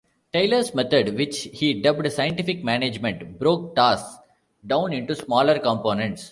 [0.33, 4.17] Taylor's method, which he dubbed "Scientific Management," broke tasks
[4.65, 6.29] down into smaller components.